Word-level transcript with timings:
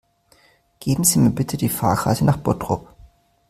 Geben 0.79 1.03
Sie 1.03 1.19
mir 1.19 1.29
bitte 1.29 1.57
die 1.57 1.69
Fahrkarte 1.69 2.25
nach 2.25 2.37
Bottrop 2.37 2.87